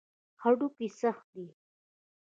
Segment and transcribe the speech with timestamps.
[0.41, 1.47] هډوکي سخت دي.